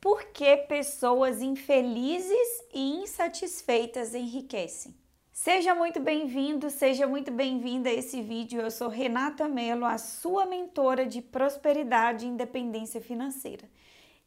[0.00, 4.94] Por que pessoas infelizes e insatisfeitas enriquecem?
[5.30, 8.62] Seja muito bem-vindo, seja muito bem-vinda a esse vídeo.
[8.62, 13.68] Eu sou Renata Mello, a sua mentora de prosperidade e independência financeira.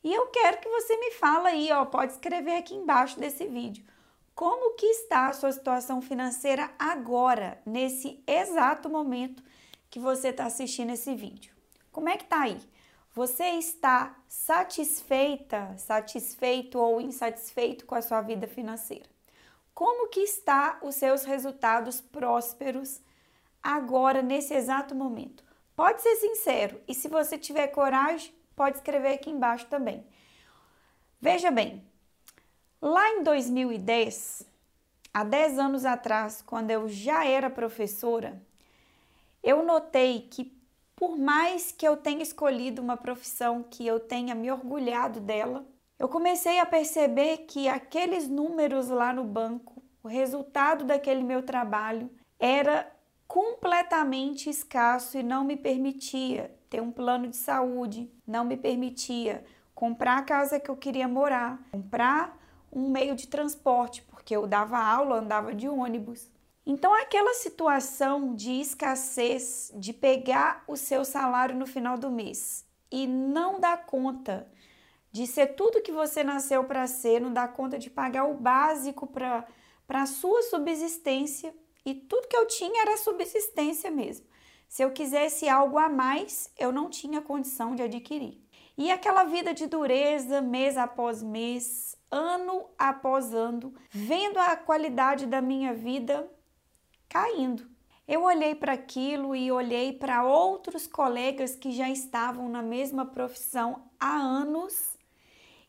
[0.04, 3.84] E eu quero que você me fale aí, ó, pode escrever aqui embaixo desse vídeo.
[4.36, 9.42] Como que está a sua situação financeira agora, nesse exato momento
[9.90, 11.52] que você está assistindo esse vídeo?
[11.92, 12.60] Como é que tá aí?
[13.16, 19.06] Você está satisfeita, satisfeito ou insatisfeito com a sua vida financeira?
[19.72, 23.00] Como que está os seus resultados prósperos
[23.62, 25.44] agora nesse exato momento?
[25.76, 30.04] Pode ser sincero e se você tiver coragem, pode escrever aqui embaixo também.
[31.22, 31.86] Veja bem,
[32.82, 34.42] lá em 2010,
[35.14, 38.42] há 10 anos atrás, quando eu já era professora,
[39.44, 40.63] eu notei que
[41.04, 45.68] por mais que eu tenha escolhido uma profissão que eu tenha me orgulhado dela,
[46.00, 52.10] eu comecei a perceber que aqueles números lá no banco, o resultado daquele meu trabalho,
[52.40, 52.90] era
[53.28, 59.44] completamente escasso e não me permitia ter um plano de saúde, não me permitia
[59.76, 62.40] comprar a casa que eu queria morar, comprar
[62.72, 66.32] um meio de transporte, porque eu dava aula, andava de ônibus.
[66.66, 73.06] Então, aquela situação de escassez, de pegar o seu salário no final do mês e
[73.06, 74.50] não dar conta
[75.12, 79.06] de ser tudo que você nasceu para ser, não dar conta de pagar o básico
[79.06, 79.46] para
[79.90, 81.54] a sua subsistência,
[81.86, 84.26] e tudo que eu tinha era subsistência mesmo.
[84.68, 88.42] Se eu quisesse algo a mais, eu não tinha condição de adquirir.
[88.76, 95.42] E aquela vida de dureza, mês após mês, ano após ano, vendo a qualidade da
[95.42, 96.28] minha vida
[97.14, 97.70] caindo.
[98.08, 103.84] Eu olhei para aquilo e olhei para outros colegas que já estavam na mesma profissão
[104.00, 104.98] há anos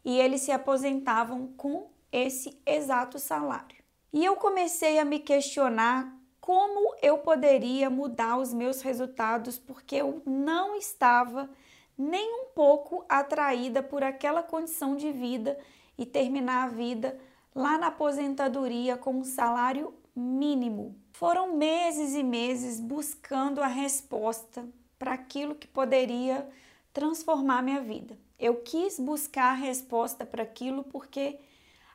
[0.02, 3.76] e eles se aposentavam com esse exato salário.
[4.10, 10.22] E eu comecei a me questionar como eu poderia mudar os meus resultados porque eu
[10.24, 11.50] não estava
[11.96, 15.58] nem um pouco atraída por aquela condição de vida
[15.98, 17.20] e terminar a vida
[17.54, 21.03] lá na aposentadoria com um salário mínimo.
[21.14, 24.66] Foram meses e meses buscando a resposta
[24.98, 26.44] para aquilo que poderia
[26.92, 28.18] transformar minha vida.
[28.36, 31.38] Eu quis buscar a resposta para aquilo porque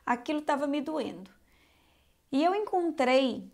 [0.06, 1.30] aquilo estava me doendo.
[2.32, 3.46] E eu encontrei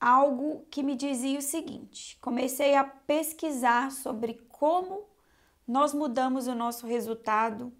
[0.00, 5.02] algo que me dizia o seguinte: comecei a pesquisar sobre como
[5.66, 7.72] nós mudamos o nosso resultado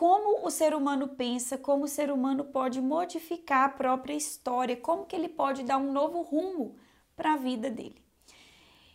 [0.00, 5.04] como o ser humano pensa, como o ser humano pode modificar a própria história, como
[5.04, 6.74] que ele pode dar um novo rumo
[7.14, 8.02] para a vida dele.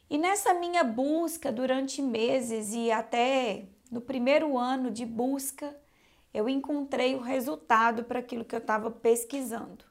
[0.10, 5.80] E nessa minha busca durante meses e até no primeiro ano de busca,
[6.34, 9.86] eu encontrei o resultado para aquilo que eu estava pesquisando.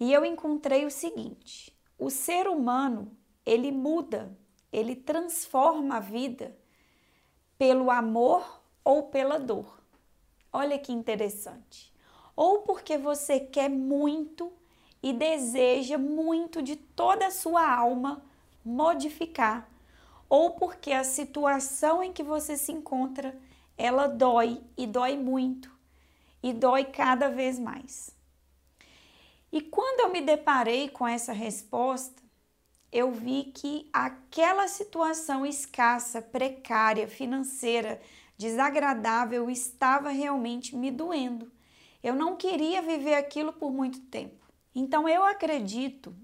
[0.00, 3.14] E eu encontrei o seguinte: o ser humano,
[3.44, 4.34] ele muda,
[4.72, 6.56] ele transforma a vida
[7.58, 9.77] pelo amor ou pela dor.
[10.52, 11.92] Olha que interessante.
[12.36, 14.52] Ou porque você quer muito
[15.02, 18.22] e deseja muito de toda a sua alma
[18.64, 19.68] modificar,
[20.28, 23.36] ou porque a situação em que você se encontra,
[23.76, 25.70] ela dói e dói muito
[26.42, 28.14] e dói cada vez mais.
[29.52, 32.22] E quando eu me deparei com essa resposta,
[32.92, 38.00] eu vi que aquela situação escassa, precária, financeira,
[38.38, 41.50] desagradável estava realmente me doendo.
[42.02, 44.46] Eu não queria viver aquilo por muito tempo.
[44.72, 46.14] Então eu acredito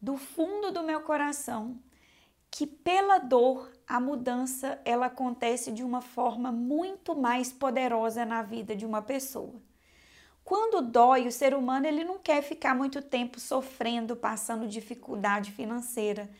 [0.00, 1.76] do fundo do meu coração
[2.50, 8.76] que pela dor a mudança ela acontece de uma forma muito mais poderosa na vida
[8.76, 9.60] de uma pessoa.
[10.44, 16.30] Quando dói, o ser humano ele não quer ficar muito tempo sofrendo, passando dificuldade financeira,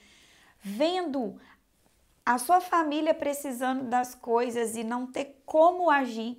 [0.60, 1.38] vendo
[2.28, 6.38] a sua família precisando das coisas e não ter como agir.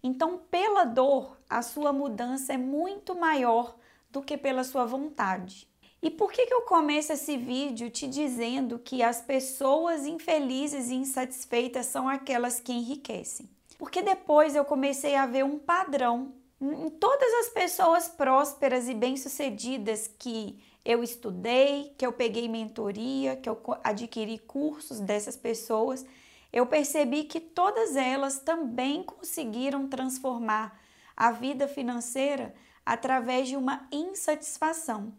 [0.00, 3.74] Então, pela dor, a sua mudança é muito maior
[4.12, 5.66] do que pela sua vontade.
[6.00, 10.94] E por que, que eu começo esse vídeo te dizendo que as pessoas infelizes e
[10.94, 13.50] insatisfeitas são aquelas que enriquecem?
[13.76, 20.08] Porque depois eu comecei a ver um padrão em todas as pessoas prósperas e bem-sucedidas
[20.16, 26.04] que eu estudei, que eu peguei mentoria, que eu adquiri cursos dessas pessoas,
[26.52, 30.78] eu percebi que todas elas também conseguiram transformar
[31.16, 32.54] a vida financeira
[32.84, 35.12] através de uma insatisfação.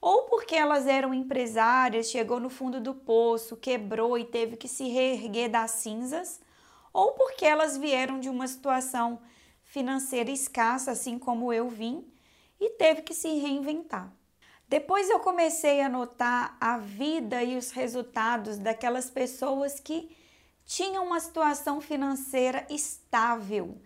[0.00, 4.88] Ou porque elas eram empresárias, chegou no fundo do poço, quebrou e teve que se
[4.88, 6.40] reerguer das cinzas,
[6.92, 9.20] ou porque elas vieram de uma situação
[9.62, 12.04] financeira escassa, assim como eu vim,
[12.60, 14.12] e teve que se reinventar.
[14.72, 20.16] Depois eu comecei a notar a vida e os resultados daquelas pessoas que
[20.64, 23.76] tinham uma situação financeira estável,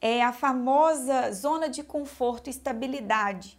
[0.00, 3.56] é a famosa zona de conforto e estabilidade.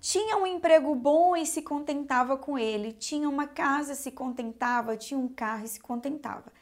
[0.00, 5.20] Tinha um emprego bom e se contentava com ele, tinha uma casa, se contentava, tinha
[5.20, 6.52] um carro e se contentava.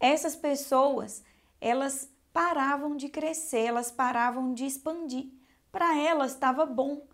[0.00, 1.22] Essas pessoas,
[1.60, 5.28] elas paravam de crescer, elas paravam de expandir.
[5.70, 7.06] Para elas estava bom,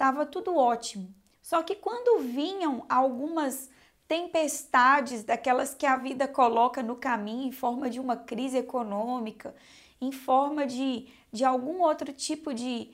[0.00, 1.14] estava tudo ótimo.
[1.42, 3.68] Só que quando vinham algumas
[4.08, 9.54] tempestades, daquelas que a vida coloca no caminho em forma de uma crise econômica,
[10.00, 12.90] em forma de, de algum outro tipo de,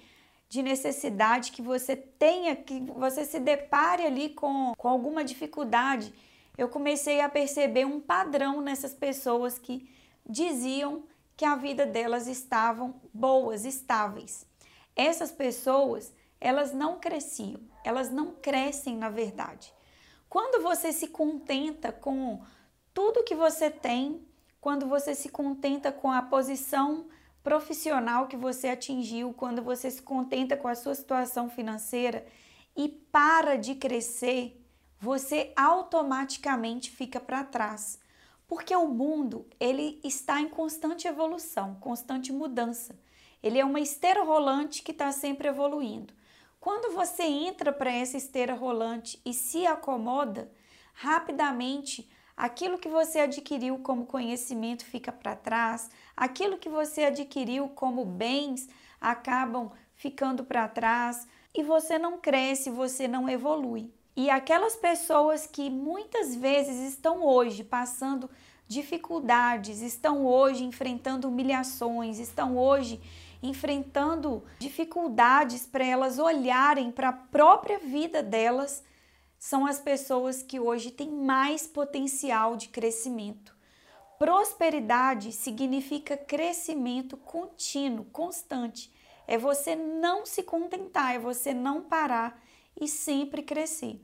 [0.49, 6.13] de necessidade que você tenha, que você se depare ali com, com alguma dificuldade,
[6.59, 9.89] eu comecei a perceber um padrão nessas pessoas que
[10.29, 11.05] diziam
[11.37, 14.45] que a vida delas estavam boas, estáveis.
[14.97, 19.73] Essas pessoas, elas não cresciam, elas não crescem na verdade.
[20.29, 22.43] Quando você se contenta com
[22.93, 24.27] tudo que você tem,
[24.61, 27.07] quando você se contenta com a posição
[27.43, 32.27] profissional que você atingiu, quando você se contenta com a sua situação financeira
[32.77, 34.61] e para de crescer,
[34.99, 38.01] você automaticamente fica para trás.
[38.49, 42.99] Porque o mundo, ele está em constante evolução, constante mudança.
[43.43, 46.13] Ele é uma esteira rolante que está sempre evoluindo.
[46.67, 50.51] Quando você entra para essa esteira rolante e se acomoda,
[50.95, 58.05] rapidamente aquilo que você adquiriu como conhecimento fica para trás, aquilo que você adquiriu como
[58.05, 58.69] bens
[59.01, 63.89] acabam ficando para trás e você não cresce, você não evolui.
[64.17, 68.29] E aquelas pessoas que muitas vezes estão hoje passando
[68.67, 73.01] dificuldades, estão hoje enfrentando humilhações, estão hoje
[73.49, 78.83] enfrentando dificuldades para elas olharem para a própria vida delas,
[79.39, 83.55] são as pessoas que hoje têm mais potencial de crescimento.
[84.19, 88.91] Prosperidade significa crescimento contínuo, constante.
[89.27, 92.41] É você não se contentar, é você não parar
[92.81, 94.01] e sempre crescer.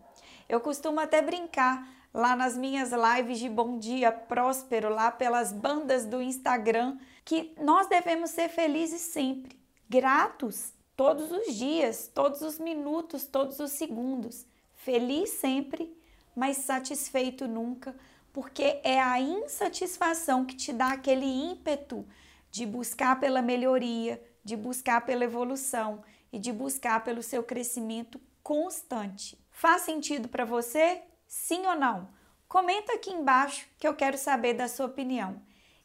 [0.49, 6.05] Eu costumo até brincar lá nas minhas lives de Bom Dia Próspero, lá pelas bandas
[6.05, 9.59] do Instagram, que nós devemos ser felizes sempre,
[9.89, 14.47] gratos todos os dias, todos os minutos, todos os segundos.
[14.75, 15.97] Feliz sempre,
[16.35, 17.95] mas satisfeito nunca,
[18.33, 22.07] porque é a insatisfação que te dá aquele ímpeto
[22.51, 26.03] de buscar pela melhoria, de buscar pela evolução
[26.33, 29.39] e de buscar pelo seu crescimento constante.
[29.51, 31.03] Faz sentido para você?
[31.27, 32.09] Sim ou não?
[32.49, 35.41] Comenta aqui embaixo que eu quero saber da sua opinião.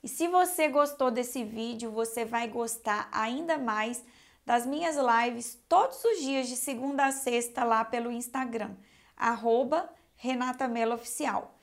[0.07, 4.01] E se você gostou desse vídeo, você vai gostar ainda mais
[4.45, 8.73] das minhas lives todos os dias de segunda a sexta lá pelo Instagram,
[9.17, 11.59] arroba Renata Mello Oficial.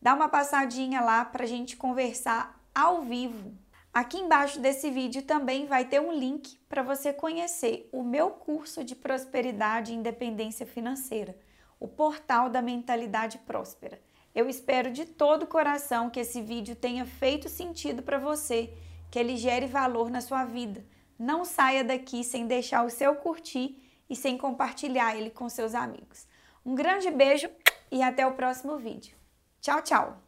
[0.00, 3.52] Dá uma passadinha lá para a gente conversar ao vivo.
[3.92, 8.84] Aqui embaixo desse vídeo também vai ter um link para você conhecer o meu curso
[8.84, 11.36] de prosperidade e independência financeira,
[11.80, 14.00] o portal da mentalidade próspera.
[14.38, 18.72] Eu espero de todo o coração que esse vídeo tenha feito sentido para você,
[19.10, 20.86] que ele gere valor na sua vida.
[21.18, 26.24] Não saia daqui sem deixar o seu curtir e sem compartilhar ele com seus amigos.
[26.64, 27.50] Um grande beijo
[27.90, 29.16] e até o próximo vídeo.
[29.60, 30.22] Tchau, tchau!